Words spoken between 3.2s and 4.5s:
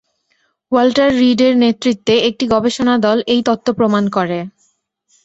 এই তত্ত্ব প্রমাণ করে।